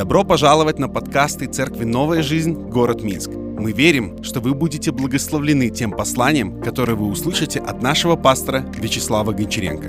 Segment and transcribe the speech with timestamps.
[0.00, 2.54] Добро пожаловать на подкасты Церкви «Новая жизнь.
[2.54, 3.28] Город Минск».
[3.28, 9.32] Мы верим, что вы будете благословлены тем посланием, которое вы услышите от нашего пастора Вячеслава
[9.32, 9.88] Гончаренко.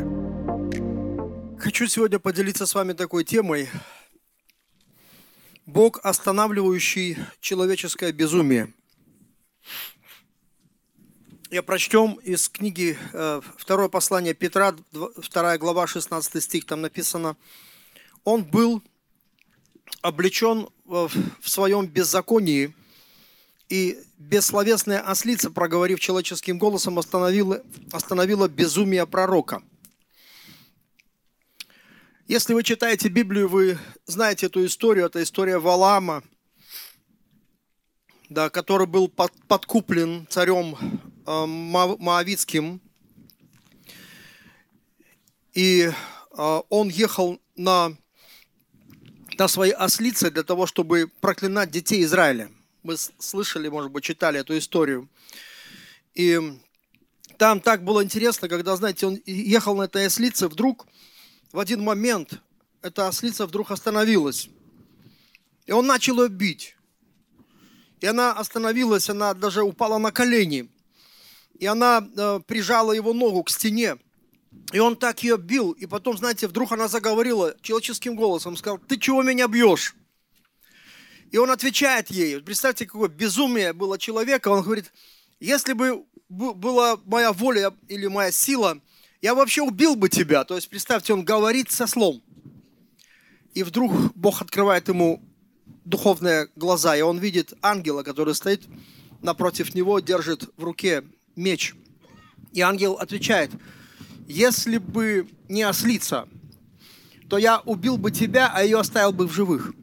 [1.58, 3.70] Хочу сегодня поделиться с вами такой темой.
[5.66, 8.74] Бог, останавливающий человеческое безумие.
[11.50, 17.38] Я прочтем из книги э, второе послание Петра, 2 глава, 16 стих, там написано,
[18.26, 18.84] «Он был
[20.02, 21.10] облечен в
[21.44, 22.74] своем беззаконии,
[23.72, 29.64] и бессловесная ослица, проговорив человеческим голосом, остановила, остановила безумие пророка.
[32.28, 35.06] Если вы читаете Библию, вы знаете эту историю.
[35.06, 36.22] Это история Валаама,
[38.30, 40.76] да, который был под, подкуплен царем
[41.26, 42.82] э, Моавицким.
[45.54, 45.90] И
[46.38, 47.96] э, он ехал на
[49.42, 52.52] на своей ослице для того, чтобы проклинать детей Израиля.
[52.84, 55.10] Мы слышали, может быть, читали эту историю.
[56.14, 56.40] И
[57.38, 60.86] там так было интересно, когда, знаете, он ехал на этой ослице, вдруг
[61.52, 62.40] в один момент
[62.84, 64.48] эта ослица вдруг остановилась.
[65.66, 66.76] И он начал ее бить.
[68.00, 70.70] И она остановилась, она даже упала на колени.
[71.58, 73.98] И она э, прижала его ногу к стене.
[74.72, 78.98] И он так ее бил, и потом, знаете, вдруг она заговорила человеческим голосом, сказал, ты
[78.98, 79.96] чего меня бьешь?
[81.30, 84.92] И он отвечает ей, представьте, какое безумие было человека, он говорит,
[85.40, 88.80] если бы была моя воля или моя сила,
[89.22, 90.44] я вообще убил бы тебя.
[90.44, 92.22] То есть, представьте, он говорит со слом.
[93.54, 95.22] И вдруг Бог открывает ему
[95.86, 98.64] духовные глаза, и он видит ангела, который стоит
[99.22, 101.04] напротив него, держит в руке
[101.36, 101.76] меч.
[102.54, 103.52] И ангел отвечает–
[104.28, 106.28] если бы не ослица,
[107.30, 109.74] то я убил бы тебя, а ее оставил бы в живых.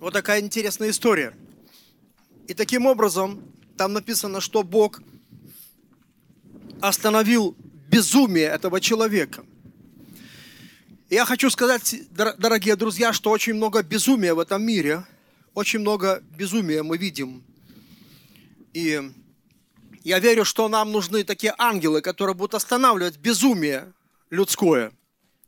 [0.00, 1.34] Вот такая интересная история.
[2.46, 3.42] И таким образом,
[3.76, 5.02] там написано, что Бог
[6.80, 7.56] остановил
[7.88, 9.44] безумие этого человека.
[11.10, 15.04] Я хочу сказать, дорогие друзья, что очень много безумия в этом мире.
[15.54, 17.42] Очень много безумия мы видим.
[18.74, 19.00] И
[20.08, 23.92] я верю, что нам нужны такие ангелы, которые будут останавливать безумие
[24.30, 24.90] людское.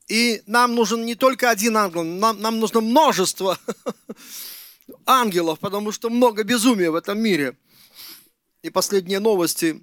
[0.07, 3.59] И нам нужен не только один ангел, нам, нам нужно множество
[5.07, 7.57] ангелов, потому что много безумия в этом мире.
[8.63, 9.83] И последние новости,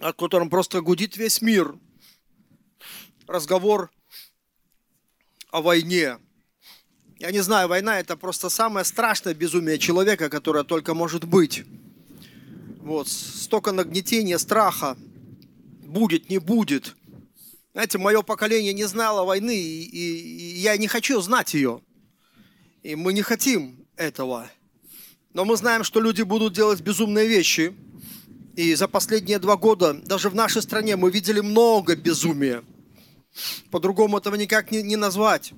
[0.00, 1.74] от которых просто гудит весь мир.
[3.26, 3.90] Разговор
[5.50, 6.18] о войне.
[7.20, 11.64] Я не знаю, война это просто самое страшное безумие человека, которое только может быть.
[12.84, 14.98] Вот, столько нагнетения, страха.
[15.84, 16.94] Будет, не будет.
[17.72, 21.80] Знаете, мое поколение не знало войны, и, и, и я не хочу знать ее.
[22.82, 24.50] И мы не хотим этого.
[25.32, 27.74] Но мы знаем, что люди будут делать безумные вещи.
[28.54, 32.62] И за последние два года, даже в нашей стране, мы видели много безумия.
[33.70, 35.54] По-другому этого никак не, не назвать.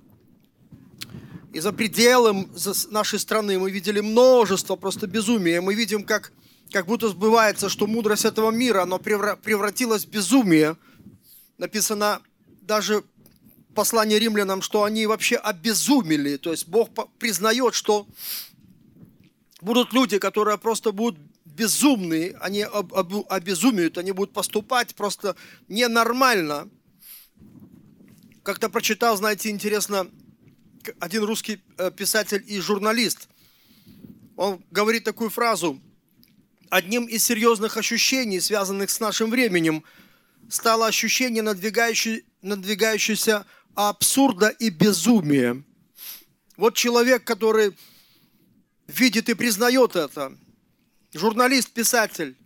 [1.53, 2.53] И за пределом
[2.91, 5.61] нашей страны мы видели множество просто безумия.
[5.61, 6.33] Мы видим, как
[6.73, 10.77] как будто сбывается, что мудрость этого мира, она превратилась в безумие.
[11.59, 12.21] Написано
[12.63, 13.05] даже
[13.75, 16.37] послание римлянам, что они вообще обезумели.
[16.37, 18.07] То есть Бог признает, что
[19.61, 25.37] будут люди, которые просто будут безумные, они обезумеют, они будут поступать просто
[25.69, 26.69] ненормально.
[28.43, 30.09] Как-то прочитал, знаете, интересно,
[31.01, 33.29] один русский э, писатель и журналист.
[34.37, 35.81] Он говорит такую фразу–
[36.71, 39.85] Одним из серьезных ощущений, связанных с нашим временем,
[40.49, 45.63] стало ощущение надвигающей, надвигающейся абсурда и безумия.
[46.57, 47.77] Вот человек, который
[48.89, 50.37] видит и признает это,
[51.13, 52.37] журналист, писатель,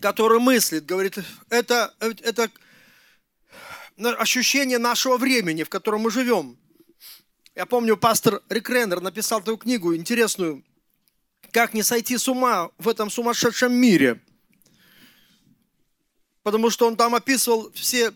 [0.00, 1.18] который мыслит, говорит,
[1.48, 2.50] это, это
[4.18, 6.56] ощущение нашего времени, в котором мы живем.
[7.56, 10.62] Я помню, пастор Рик Реннер написал такую книгу интересную
[11.52, 14.20] как не сойти с ума в этом сумасшедшем мире?
[16.42, 18.12] Потому что он там описывал все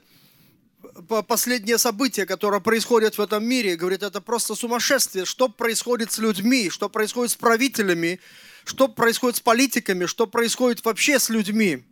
[1.28, 3.76] последние события, которые происходят в этом мире.
[3.76, 5.24] Говорит, это просто сумасшествие.
[5.24, 8.20] Что происходит с людьми, что происходит с правителями,
[8.64, 11.84] что происходит с политиками, что происходит вообще с людьми.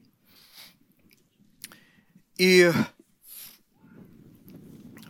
[2.37, 2.73] И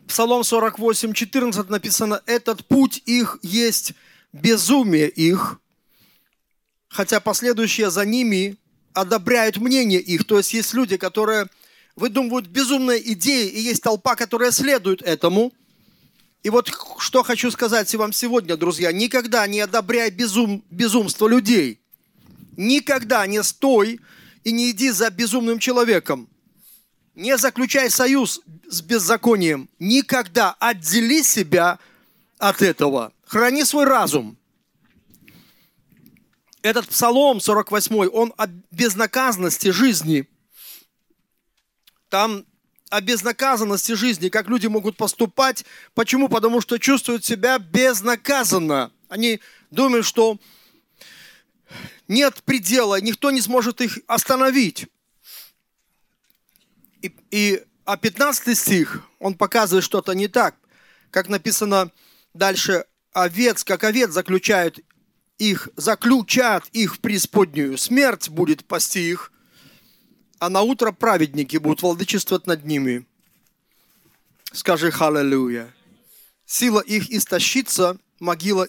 [0.08, 3.92] Псалом 48, 14 написано, этот путь их есть
[4.32, 5.59] безумие их,
[6.90, 8.56] хотя последующие за ними
[8.92, 10.24] одобряют мнение их.
[10.24, 11.46] То есть есть люди, которые
[11.96, 15.52] выдумывают безумные идеи, и есть толпа, которая следует этому.
[16.42, 18.92] И вот что хочу сказать вам сегодня, друзья.
[18.92, 21.80] Никогда не одобряй безум, безумство людей.
[22.56, 24.00] Никогда не стой
[24.42, 26.28] и не иди за безумным человеком.
[27.14, 29.68] Не заключай союз с беззаконием.
[29.78, 31.78] Никогда отдели себя
[32.38, 33.12] от этого.
[33.26, 34.38] Храни свой разум.
[36.62, 40.28] Этот псалом 48, он о безнаказанности жизни.
[42.08, 42.44] Там
[42.90, 45.64] о безнаказанности жизни, как люди могут поступать.
[45.94, 46.28] Почему?
[46.28, 48.92] Потому что чувствуют себя безнаказанно.
[49.08, 49.40] Они
[49.70, 50.38] думают, что
[52.08, 54.88] нет предела, никто не сможет их остановить.
[57.00, 60.56] И, и а 15 стих, он показывает что-то не так.
[61.10, 61.90] Как написано
[62.34, 64.80] дальше, овец, как овец заключают
[65.40, 67.78] их, заключат их в преисподнюю.
[67.78, 69.32] Смерть будет пасти их,
[70.38, 73.06] а на утро праведники будут владычествовать над ними.
[74.52, 75.74] Скажи «Халлелуя».
[76.44, 78.68] Сила их истощится, могила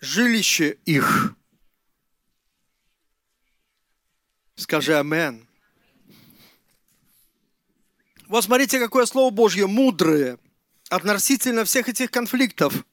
[0.00, 1.34] жилище их.
[4.54, 5.46] Скажи «Амен».
[8.28, 10.38] Вот смотрите, какое Слово Божье мудрое
[10.90, 12.84] относительно всех этих конфликтов.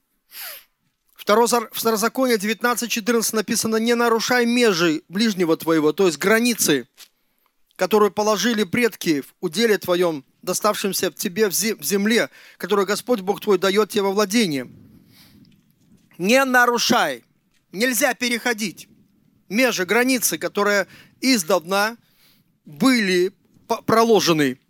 [1.26, 6.86] Второзаконие 19.14 написано, не нарушай межи ближнего твоего, то есть границы,
[7.74, 13.90] которую положили предки в уделе твоем, доставшемся тебе в земле, которую Господь Бог твой дает
[13.90, 14.70] тебе во владение.
[16.16, 17.24] Не нарушай,
[17.72, 18.88] нельзя переходить
[19.48, 20.86] межи, границы, которые
[21.20, 21.96] издавна
[22.64, 23.32] были
[23.84, 24.60] проложены.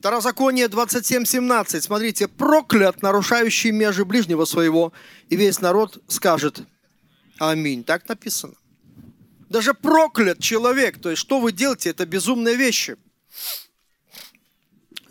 [0.00, 1.82] Второзаконие 27.17.
[1.82, 4.94] Смотрите, проклят, нарушающий межи ближнего своего,
[5.28, 6.62] и весь народ скажет
[7.38, 7.84] Аминь.
[7.84, 8.54] Так написано.
[9.50, 10.98] Даже проклят человек.
[10.98, 12.96] То есть, что вы делаете, это безумные вещи.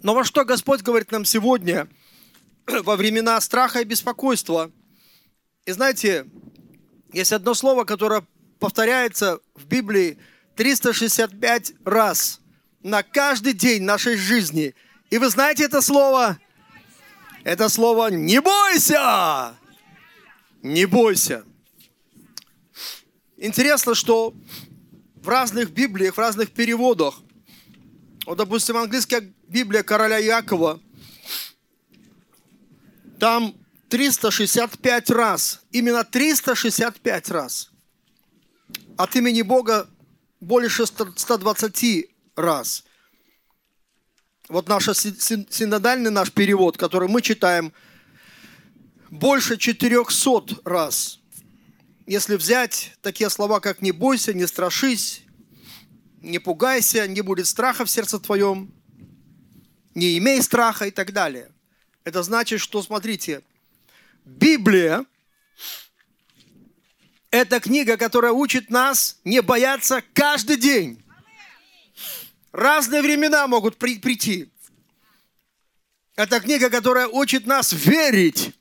[0.01, 1.87] Но во что Господь говорит нам сегодня,
[2.67, 4.71] во времена страха и беспокойства?
[5.67, 6.25] И знаете,
[7.13, 8.25] есть одно слово, которое
[8.59, 10.17] повторяется в Библии
[10.55, 12.41] 365 раз
[12.81, 14.73] на каждый день нашей жизни.
[15.09, 16.39] И вы знаете это слово?
[17.43, 19.55] Это слово «не бойся».
[20.61, 21.45] Не бойся.
[23.37, 24.33] Интересно, что
[25.15, 27.21] в разных Библиях, в разных переводах,
[28.25, 30.81] вот, допустим, английская Библия короля Якова,
[33.19, 33.55] там
[33.87, 37.71] 365 раз, именно 365 раз
[38.97, 39.89] от имени Бога
[40.41, 42.08] больше 120
[42.39, 42.83] раз.
[44.47, 47.71] Вот наш синодальный наш перевод, который мы читаем,
[49.09, 51.19] больше 400 раз.
[52.05, 55.21] Если взять такие слова, как «не бойся», «не страшись»,
[56.21, 58.73] «не пугайся», «не будет страха в сердце твоем»,
[59.93, 61.51] «не имей страха» и так далее.
[62.03, 63.43] Это значит, что, смотрите,
[64.25, 65.05] Библия–
[67.31, 71.03] это книга, которая учит нас не бояться каждый день.
[72.51, 74.49] Разные времена могут при, прийти.
[76.15, 78.53] Это книга, которая учит нас верить.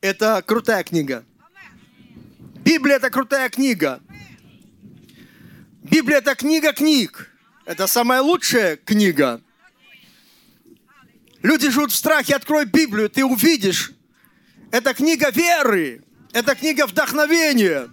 [0.00, 1.24] Это крутая книга.
[2.64, 4.00] Библия– это крутая книга.
[5.82, 7.30] Библия– это книга книг.
[7.66, 9.42] Это самая лучшая книга.
[11.42, 12.36] Люди живут в страхе.
[12.36, 13.92] Открой Библию, ты увидишь.
[14.70, 16.02] Это книга веры.
[16.32, 17.90] Это книга вдохновения.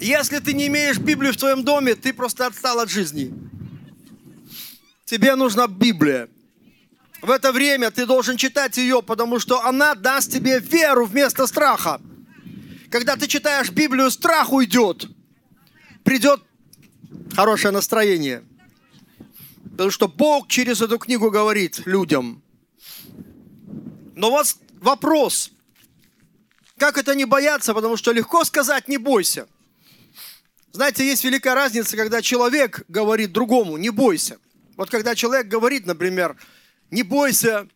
[0.00, 3.32] Если ты не имеешь Библию в твоем доме, ты просто отстал от жизни.
[5.04, 6.28] Тебе нужна Библия.
[7.20, 12.00] В это время ты должен читать ее, потому что она даст тебе веру вместо страха.
[12.90, 15.08] Когда ты читаешь Библию, страх уйдет.
[16.04, 16.42] Придет
[17.34, 18.44] хорошее настроение.
[19.72, 22.42] Потому что Бог через эту книгу говорит людям.
[24.14, 24.46] Но вот
[24.80, 25.50] вопрос.
[26.76, 27.74] Как это не бояться?
[27.74, 29.48] Потому что легко сказать «не бойся».
[30.72, 34.38] Знаете, есть великая разница, когда человек говорит другому, не бойся.
[34.76, 36.36] Вот когда человек говорит, например,
[36.90, 37.68] не бойся,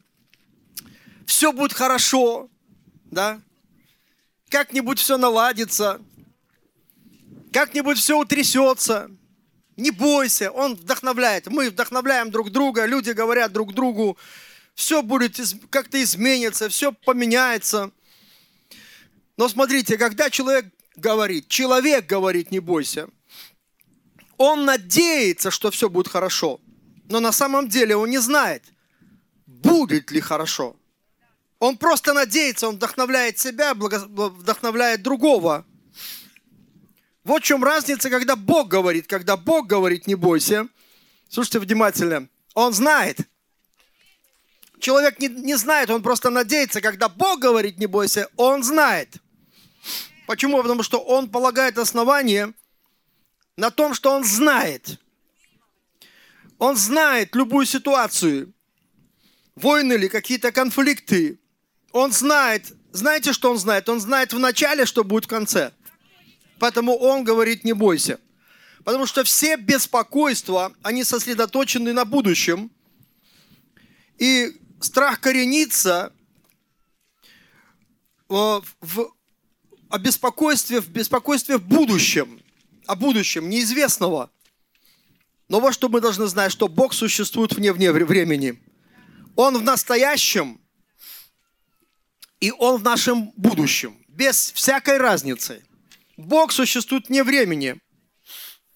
[1.26, 2.48] все будет хорошо,
[3.10, 3.40] да,
[4.50, 6.00] как-нибудь все наладится,
[7.52, 9.10] как-нибудь все утрясется,
[9.76, 11.46] не бойся, он вдохновляет.
[11.48, 14.18] Мы вдохновляем друг друга, люди говорят друг другу,
[14.74, 17.90] все будет как-то изменится, все поменяется.
[19.36, 23.08] Но смотрите, когда человек говорит, человек говорит, не бойся,
[24.36, 26.60] он надеется, что все будет хорошо.
[27.08, 28.64] Но на самом деле он не знает,
[29.46, 30.76] будет ли хорошо.
[31.58, 35.64] Он просто надеется, он вдохновляет себя, вдохновляет другого.
[37.22, 39.06] Вот в чем разница, когда Бог говорит.
[39.06, 40.68] Когда Бог говорит, не бойся.
[41.28, 42.28] Слушайте внимательно.
[42.54, 43.18] Он знает.
[44.80, 49.21] человек не, не знает, он просто надеется, когда Бог говорит «не бойся», он знает.
[50.26, 50.62] Почему?
[50.62, 52.52] Потому что он полагает основание
[53.56, 55.00] на том, что он знает.
[56.58, 58.52] Он знает любую ситуацию,
[59.56, 61.38] войны или какие-то конфликты.
[61.92, 63.88] Он знает, знаете, что он знает?
[63.88, 65.72] Он знает в начале, что будет в конце.
[66.58, 68.20] Поэтому он говорит, не бойся.
[68.84, 72.70] Потому что все беспокойства, они сосредоточены на будущем.
[74.18, 76.12] И страх коренится
[78.28, 79.12] в, в
[79.92, 82.40] о беспокойстве, в беспокойстве в будущем,
[82.86, 84.30] о будущем неизвестного.
[85.50, 88.58] Но вот что мы должны знать, что Бог существует вне, вне времени.
[89.36, 90.58] Он в настоящем,
[92.40, 95.62] и Он в нашем будущем, без всякой разницы.
[96.16, 97.78] Бог существует вне времени.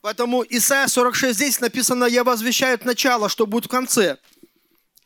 [0.03, 4.19] Поэтому Исайя 46 здесь написано, я возвещаю начало, что будет в конце.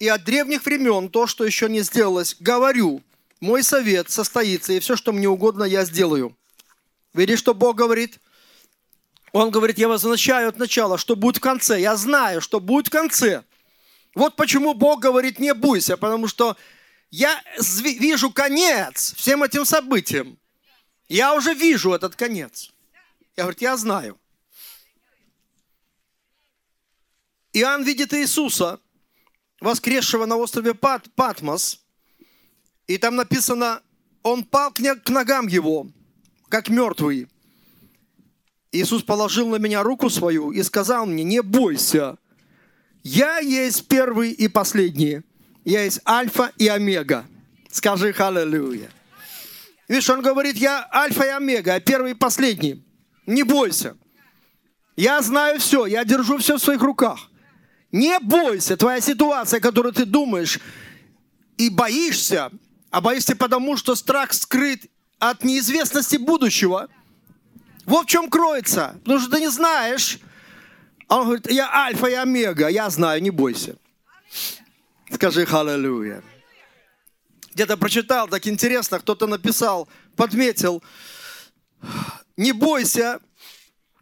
[0.00, 3.00] И от древних времен то, что еще не сделалось, говорю,
[3.40, 6.36] мой совет состоится, и все, что мне угодно, я сделаю.
[7.14, 8.18] Видишь, что Бог говорит?
[9.32, 11.80] Он говорит, я возвращаю от начала, что будет в конце.
[11.80, 13.44] Я знаю, что будет в конце.
[14.14, 16.56] Вот почему Бог говорит, не бойся, потому что
[17.10, 20.38] я вижу конец всем этим событиям.
[21.08, 22.70] Я уже вижу этот конец.
[23.36, 24.20] Я говорю, я знаю.
[27.52, 28.78] Иоанн видит Иисуса,
[29.60, 31.79] воскресшего на острове Пат, Патмос,
[32.90, 33.82] и там написано,
[34.24, 35.86] он пал к ногам его,
[36.48, 37.28] как мертвый.
[38.72, 42.18] Иисус положил на меня руку свою и сказал мне, не бойся,
[43.04, 45.22] я есть первый и последний,
[45.64, 47.26] я есть альфа и омега.
[47.70, 48.90] Скажи халлелуя.
[49.86, 52.84] Видишь, он говорит, я альфа и омега, первый и последний.
[53.24, 53.96] Не бойся.
[54.96, 57.30] Я знаю все, я держу все в своих руках.
[57.92, 60.58] Не бойся, твоя ситуация, которую ты думаешь
[61.56, 62.50] и боишься,
[62.90, 64.86] а боишься потому, что страх скрыт
[65.18, 66.88] от неизвестности будущего.
[67.86, 68.96] Вот в чем кроется.
[69.04, 70.18] Потому что ты не знаешь.
[71.08, 73.76] А он говорит, я альфа и омега, я знаю, не бойся.
[75.12, 76.22] Скажи халлелуя.
[77.52, 80.84] Где-то прочитал, так интересно, кто-то написал, подметил,
[82.36, 83.20] не бойся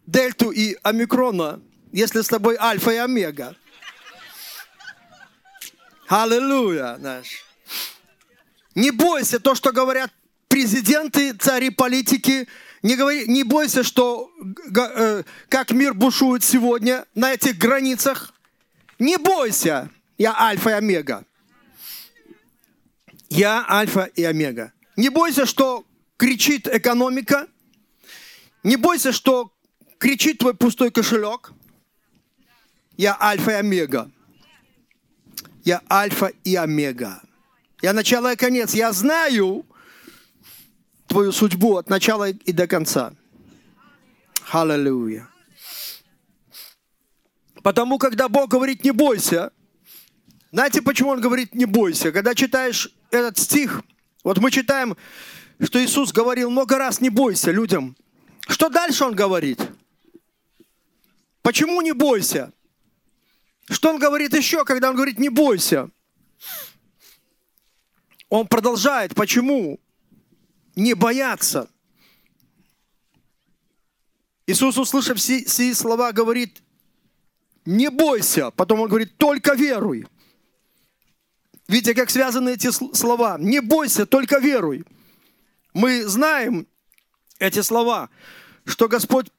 [0.06, 1.60] дельту и омикрона,
[1.92, 3.56] если с тобой альфа и омега.
[6.08, 7.47] Аллилуйя, наш.
[8.78, 10.12] Не бойся то, что говорят
[10.46, 12.46] президенты, цари, политики.
[12.84, 14.30] Не, говори, не бойся, что
[14.72, 18.32] э, как мир бушует сегодня на этих границах.
[19.00, 19.90] Не бойся.
[20.16, 21.24] Я альфа и омега.
[23.28, 24.72] Я альфа и омега.
[24.94, 25.84] Не бойся, что
[26.16, 27.48] кричит экономика.
[28.62, 29.52] Не бойся, что
[29.98, 31.50] кричит твой пустой кошелек.
[32.96, 34.08] Я альфа и омега.
[35.64, 37.22] Я альфа и омега.
[37.80, 38.74] Я начало и конец.
[38.74, 39.64] Я знаю
[41.06, 43.12] твою судьбу от начала и до конца.
[44.50, 45.28] Аллилуйя.
[47.62, 49.52] Потому, когда Бог говорит «не бойся»,
[50.52, 52.12] знаете, почему Он говорит «не бойся»?
[52.12, 53.82] Когда читаешь этот стих,
[54.24, 54.96] вот мы читаем,
[55.62, 57.96] что Иисус говорил много раз «не бойся» людям.
[58.46, 59.60] Что дальше Он говорит?
[61.42, 62.52] Почему не бойся?
[63.68, 65.90] Что Он говорит еще, когда Он говорит «не бойся»?
[68.28, 69.80] Он продолжает, почему
[70.76, 71.68] не бояться.
[74.46, 76.62] Иисус, услышав все, все слова, говорит,
[77.64, 78.50] не бойся.
[78.50, 80.06] Потом он говорит, только веруй.
[81.68, 83.36] Видите, как связаны эти слова.
[83.38, 84.84] Не бойся, только веруй.
[85.74, 86.66] Мы знаем
[87.38, 88.08] эти слова,
[88.64, 89.30] что Господь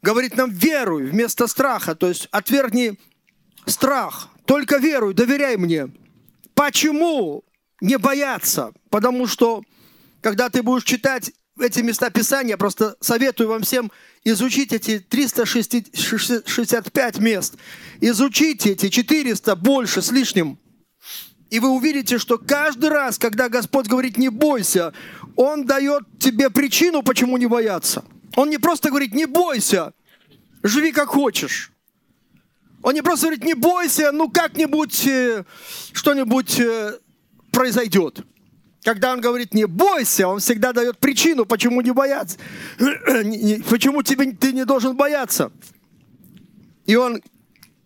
[0.00, 1.94] говорит нам веруй вместо страха.
[1.94, 2.98] То есть отвергни
[3.66, 4.30] страх.
[4.46, 5.90] Только веруй, доверяй мне.
[6.54, 7.44] Почему?
[7.80, 9.62] Не бояться, потому что
[10.20, 13.90] когда ты будешь читать эти места Писания, просто советую вам всем
[14.24, 17.54] изучить эти 365 мест.
[18.00, 20.58] Изучите эти 400 больше с лишним.
[21.50, 24.92] И вы увидите, что каждый раз, когда Господь говорит «не бойся»,
[25.36, 28.04] Он дает тебе причину, почему не бояться.
[28.36, 29.94] Он не просто говорит «не бойся»,
[30.62, 31.72] живи как хочешь.
[32.82, 35.44] Он не просто говорит «не бойся», ну как-нибудь, э,
[35.92, 36.98] что-нибудь э,
[37.50, 38.24] произойдет.
[38.82, 42.38] Когда он говорит, не бойся, он всегда дает причину, почему не бояться.
[42.78, 45.50] Почему тебе, ты не должен бояться.
[46.86, 47.20] И он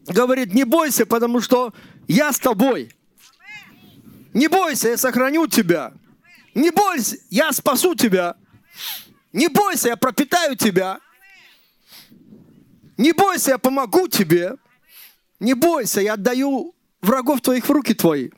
[0.07, 1.73] говорит, не бойся, потому что
[2.09, 2.93] я с тобой.
[4.35, 5.93] Не бойся, я сохраню тебя.
[6.55, 8.37] Не бойся, я спасу тебя.
[9.33, 11.01] Не бойся, я пропитаю тебя.
[12.97, 14.57] Не бойся, я помогу тебе.
[15.41, 18.31] Не бойся, я отдаю врагов твоих в руки твои.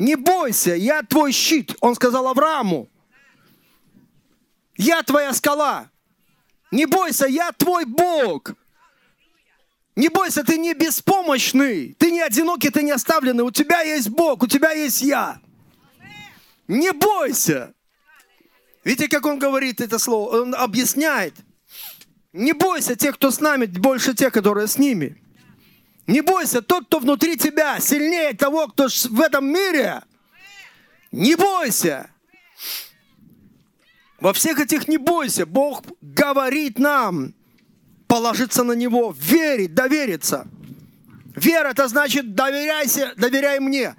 [0.00, 1.76] Не бойся, я твой щит.
[1.82, 2.88] Он сказал Аврааму.
[4.78, 5.90] Я твоя скала.
[6.70, 8.54] Не бойся, я твой Бог.
[9.96, 13.44] Не бойся, ты не беспомощный, ты не одинокий, ты не оставленный.
[13.44, 15.38] У тебя есть Бог, у тебя есть я.
[16.66, 17.74] Не бойся.
[18.84, 20.40] Видите, как он говорит это слово?
[20.40, 21.34] Он объясняет.
[22.32, 25.22] Не бойся тех, кто с нами, больше тех, которые с ними.
[26.10, 30.02] Не бойся, тот, кто внутри тебя, сильнее того, кто в этом мире.
[31.12, 32.10] Не бойся.
[34.18, 35.46] Во всех этих не бойся.
[35.46, 37.32] Бог говорит нам
[38.08, 40.48] положиться на Него, верить, довериться.
[41.36, 43.94] Вера– это значит доверяйся, доверяй мне.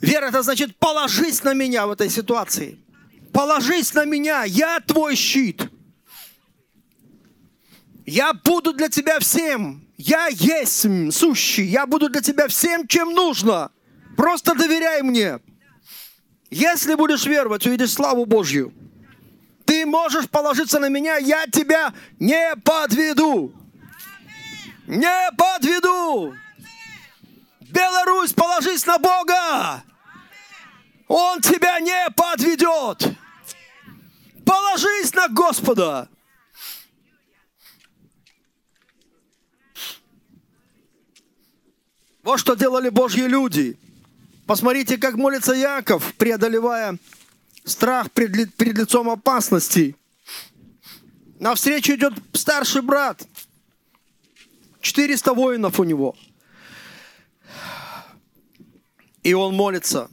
[0.00, 2.78] Вера– это значит положись на меня в этой ситуации.
[3.34, 5.68] Положись на меня, я твой щит.
[8.06, 9.87] Я буду для тебя всем.
[9.98, 11.64] Я есть сущий.
[11.64, 13.72] Я буду для тебя всем, чем нужно.
[14.16, 15.40] Просто доверяй мне.
[16.50, 18.72] Если будешь веровать, увидишь славу Божью.
[19.66, 23.52] Ты можешь положиться на меня, я тебя не подведу.
[24.86, 26.34] Не подведу.
[27.60, 29.82] Беларусь, положись на Бога.
[31.08, 33.14] Он тебя не подведет.
[34.46, 36.08] Положись на Господа.
[42.28, 43.78] Вот что делали Божьи люди.
[44.46, 46.98] Посмотрите, как молится Яков, преодолевая
[47.64, 49.96] страх перед, перед лицом опасности.
[51.40, 53.26] Навстречу идет старший брат.
[54.82, 56.14] 400 воинов у него.
[59.22, 60.10] И он молится.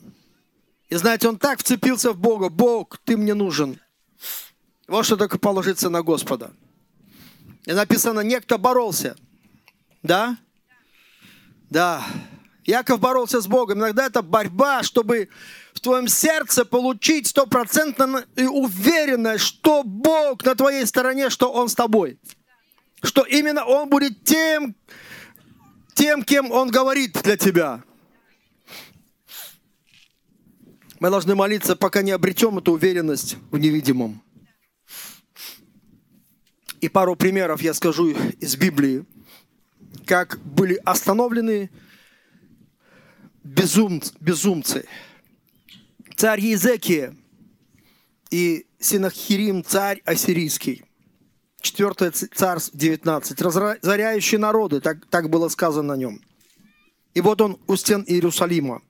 [0.88, 2.48] И знаете, он так вцепился в Бога.
[2.48, 3.78] Бог, ты мне нужен.
[4.88, 6.54] Вот что такое положиться на Господа.
[7.66, 9.18] И написано, некто боролся.
[10.02, 10.38] Да?
[11.70, 12.04] Да.
[12.66, 13.80] Яков боролся с Богом.
[13.80, 15.30] Иногда это борьба, чтобы
[15.74, 22.20] в твоем сердце получить стопроцентно уверенность, что Бог на твоей стороне, что Он с тобой.
[23.04, 24.76] Что именно Он будет тем,
[25.94, 27.84] тем, кем Он говорит для тебя.
[31.00, 34.24] Мы должны молиться, пока не обретем эту уверенность в невидимом.
[36.82, 39.06] И пару примеров я скажу из Библии,
[40.06, 41.70] как были остановлены
[43.44, 44.86] безумцы.
[46.16, 47.16] Царь Езекия
[48.32, 50.84] и Синахирим, царь ассирийский.
[51.62, 53.42] Четвертое царство 19.
[53.42, 56.22] Разоряющие народы, так, так было сказано о нем.
[57.14, 58.82] И вот он у стен Иерусалима.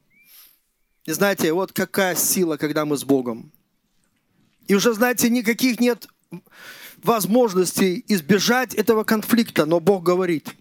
[1.06, 3.52] И знаете, вот какая сила, когда мы с Богом.
[4.68, 6.08] И уже, знаете, никаких нет
[7.04, 10.56] возможностей избежать этого конфликта, но Бог говорит.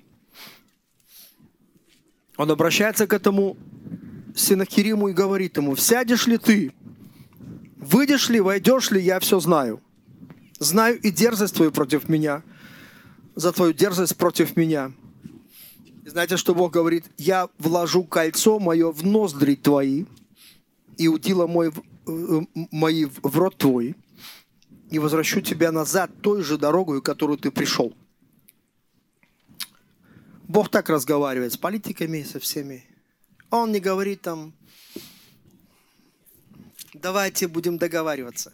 [2.36, 3.56] Он обращается к этому
[4.34, 6.72] Синахириму и говорит ему, сядешь ли ты,
[7.76, 9.80] выйдешь ли, войдешь ли, я все знаю.
[10.58, 12.42] Знаю и дерзость твою против меня,
[13.34, 14.92] за твою дерзость против меня.
[16.04, 17.04] И знаете, что Бог говорит?
[17.16, 20.04] Я вложу кольцо мое в ноздри твои,
[20.96, 21.72] и удила мой,
[22.06, 23.96] э, мои в рот твой,
[24.90, 27.94] и возвращу тебя назад той же дорогой, которую ты пришел.
[30.48, 32.86] Бог так разговаривает с политиками, со всеми.
[33.50, 34.52] Он не говорит там,
[36.92, 38.52] давайте будем договариваться.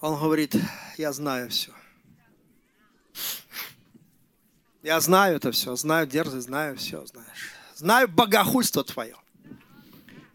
[0.00, 0.56] Он говорит,
[0.96, 1.72] я знаю все.
[4.82, 7.50] Я знаю это все, знаю дерзость, знаю все, знаешь.
[7.74, 9.16] Знаю богохульство твое.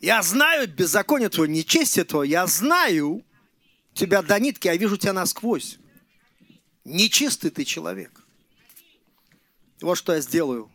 [0.01, 2.29] Я знаю беззаконие твое, нечестие твое.
[2.29, 3.25] Я знаю
[3.95, 5.79] тебя до нитки, я вижу тебя насквозь.
[6.85, 8.23] Нечистый ты человек.
[9.81, 10.71] Вот что я сделаю.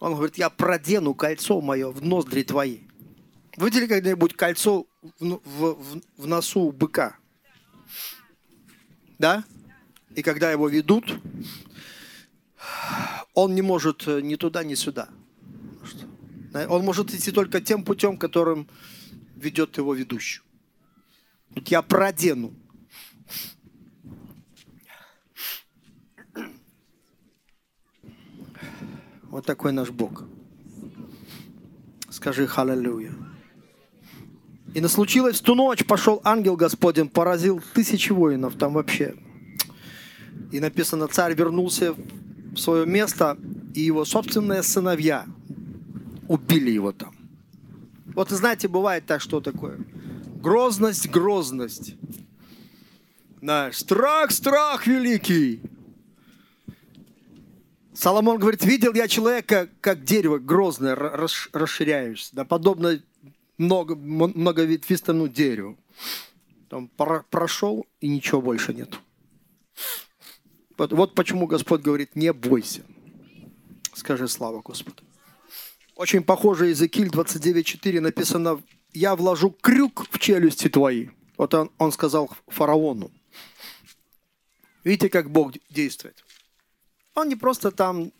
[0.00, 2.80] Он говорит, я продену кольцо мое в ноздри твои.
[3.56, 4.86] Видели когда-нибудь кольцо
[5.18, 7.18] в, в, в носу у быка?
[9.18, 9.44] Да?
[10.14, 11.20] И когда его ведут,
[13.34, 15.10] он не может э, ни туда, ни сюда.
[16.68, 18.68] Он может идти только тем путем, которым
[19.36, 20.40] ведет его ведущий.
[21.66, 22.54] Я продену.
[29.30, 30.24] Вот такой наш Бог.
[32.10, 33.12] Скажи халалюя.
[34.74, 39.14] И случилось в ту ночь, пошел ангел Господень, поразил тысячи воинов там вообще.
[40.52, 43.38] И написано, царь вернулся в свое место,
[43.74, 45.26] и его собственные сыновья
[46.28, 47.14] убили его там.
[48.14, 49.78] Вот, знаете, бывает так, что такое.
[50.42, 51.94] Грозность, грозность.
[53.40, 55.62] Знаешь, страх, страх великий.
[58.00, 62.98] Соломон говорит, видел я человека, как дерево грозное, расширяющееся, да, подобно
[63.58, 65.76] много, многоветвистому дереву.
[66.70, 68.98] Там прошел, и ничего больше нет.
[70.78, 72.80] Вот почему Господь говорит, не бойся.
[73.92, 75.02] Скажи слава Господу.
[75.94, 78.62] Очень похоже Иезекииль 29.4 написано,
[78.94, 81.08] я вложу крюк в челюсти твои.
[81.36, 83.10] Вот он, он сказал фараону.
[84.84, 86.24] Видите, как Бог действует?
[87.20, 88.12] Он не просто там...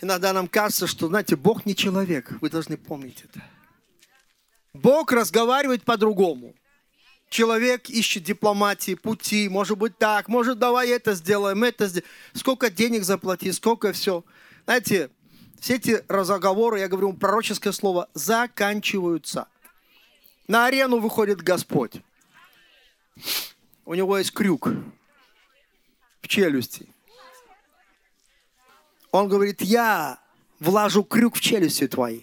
[0.00, 2.30] Иногда нам кажется, что, знаете, Бог не человек.
[2.40, 3.42] Вы должны помнить это.
[4.72, 6.54] Бог разговаривает по-другому.
[7.28, 12.08] Человек ищет дипломатии, пути, может быть так, может давай это сделаем, это сделаем.
[12.34, 14.24] Сколько денег заплати, сколько все.
[14.64, 15.10] Знаете,
[15.60, 19.48] все эти разговоры, я говорю, пророческое слово, заканчиваются.
[20.46, 22.02] На арену выходит Господь.
[23.84, 24.68] У него есть крюк
[26.20, 26.88] в челюсти.
[29.12, 30.18] Он говорит, я
[30.58, 32.22] влажу крюк в челюсти твои.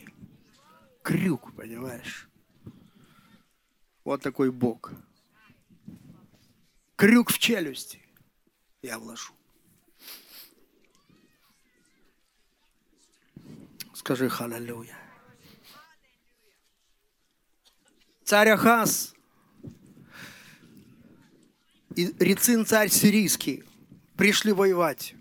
[1.04, 2.28] Крюк, понимаешь?
[4.04, 4.92] Вот такой Бог.
[6.96, 8.02] Крюк в челюсти
[8.82, 9.34] я вложу.
[13.94, 14.98] Скажи халалюя.
[18.24, 19.14] Царь Ахаз
[21.96, 23.64] и Рецин царь сирийский
[24.16, 25.16] пришли воевать.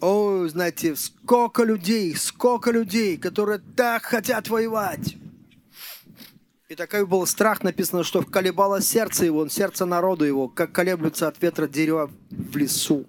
[0.00, 5.16] О, знаете, сколько людей, сколько людей, которые так хотят воевать.
[6.68, 11.42] И такой был страх, написано, что колебало сердце его, сердце народу его, как колеблется от
[11.42, 13.06] ветра дерева в лесу.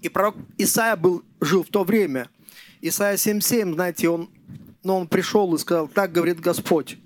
[0.00, 2.30] И пророк Исаия был, жил в то время.
[2.80, 4.30] Исаия 7.7, знаете, он,
[4.82, 6.98] но он пришел и сказал, так говорит Господь,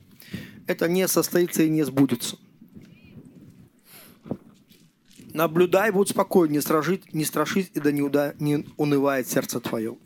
[0.66, 2.36] это не состоится и не сбудется.
[5.38, 9.96] Наблюдай, будь спокоен, не, стражить, не страшись, и да не, уда, не унывает сердце твое.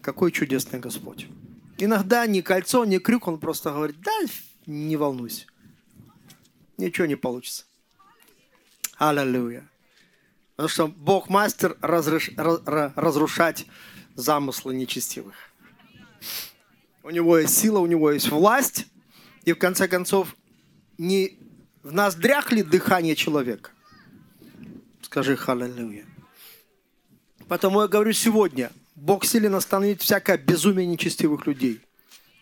[0.00, 1.26] Какой чудесный Господь.
[1.76, 4.18] Иногда ни кольцо, ни крюк, он просто говорит, да,
[4.64, 5.44] не волнуйся.
[6.78, 7.66] Ничего не получится.
[8.96, 9.68] Аллилуйя.
[10.56, 12.30] Потому что Бог мастер разреш...
[12.34, 13.66] разрушать
[14.14, 15.34] замыслы нечестивых.
[17.02, 18.86] У него есть сила, у него есть власть.
[19.44, 20.34] И в конце концов,
[20.96, 21.38] не
[21.82, 23.72] в ноздрях ли дыхание человека?
[25.02, 26.04] Скажи халилюя.
[27.48, 31.80] Потому я говорю сегодня– Бог силен остановить всякое безумие нечестивых людей.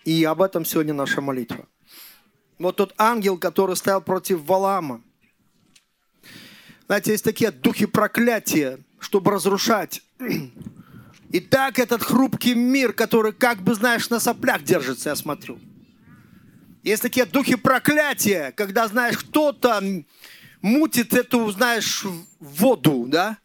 [0.05, 1.66] И об этом сегодня наша молитва.
[2.59, 5.03] Вот тот ангел, который стоял против Валама.
[6.87, 10.03] Знаете, есть такие духи проклятия, чтобы разрушать.
[11.31, 15.59] И так этот хрупкий мир, который как бы, знаешь, на соплях держится, я смотрю.
[16.83, 19.83] Есть такие духи проклятия, когда, знаешь, кто-то
[20.66, 22.05] мутит эту, знаешь,
[22.40, 23.38] воду, да?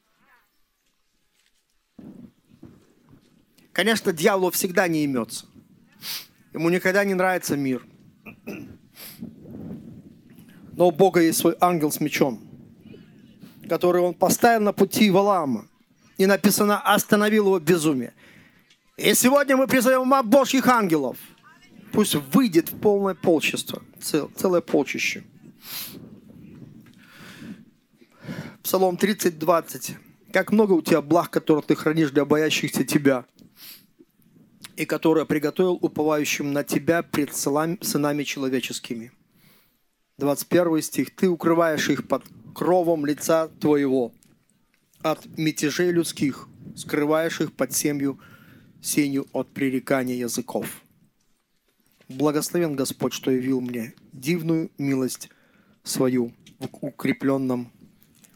[3.71, 5.45] Конечно, дьяволу всегда не имется.
[6.51, 7.85] Ему никогда не нравится мир.
[10.73, 12.41] Но у Бога есть свой ангел с мечом,
[13.69, 15.67] который он поставил на пути Валаама.
[16.17, 18.13] И написано, остановил его безумие.
[18.97, 21.17] И сегодня мы призовем Божьих ангелов.
[21.91, 25.23] Пусть выйдет в полное полчество, цел, целое полчище.
[28.63, 29.95] Псалом 30, 20.
[30.31, 33.25] Как много у тебя благ, которые ты хранишь для боящихся тебя–
[34.81, 39.11] и которое приготовил уповающим на Тебя пред сынами человеческими.
[40.17, 41.15] 21 стих.
[41.15, 42.23] Ты укрываешь их под
[42.55, 44.11] кровом лица Твоего
[45.01, 48.19] от мятежей людских, скрываешь их под семью
[48.81, 50.81] сенью от пререкания языков.
[52.09, 55.29] Благословен Господь, что явил мне дивную милость
[55.83, 57.71] свою в укрепленном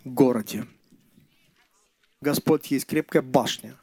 [0.05, 0.65] городе.
[2.21, 3.75] Господь есть крепкая башня,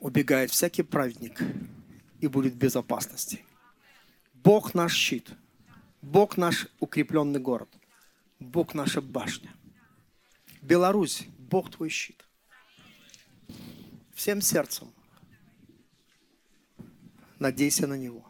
[0.00, 1.40] убегает всякий праведник
[2.20, 3.44] и будет в безопасности.
[4.34, 5.30] Бог наш щит.
[6.02, 7.68] Бог наш укрепленный город.
[8.38, 9.54] Бог наша башня.
[10.62, 12.24] Беларусь, Бог твой щит.
[14.14, 14.92] Всем сердцем
[17.38, 18.24] надейся на Него.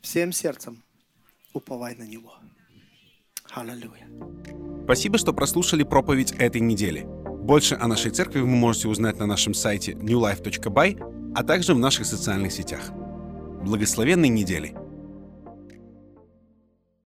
[0.00, 0.82] Всем сердцем
[1.52, 2.38] уповай на Него.
[4.84, 7.06] Спасибо, что прослушали проповедь этой недели.
[7.42, 12.06] Больше о нашей церкви вы можете узнать на нашем сайте newlife.by, а также в наших
[12.06, 12.90] социальных сетях.
[13.62, 14.74] Благословенной недели!